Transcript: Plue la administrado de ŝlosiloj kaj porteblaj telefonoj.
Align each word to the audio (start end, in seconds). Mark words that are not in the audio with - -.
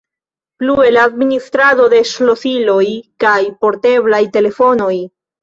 Plue 0.61 0.87
la 0.95 1.03
administrado 1.09 1.85
de 1.91 1.99
ŝlosiloj 2.13 2.87
kaj 3.25 3.37
porteblaj 3.67 4.25
telefonoj. 4.41 4.91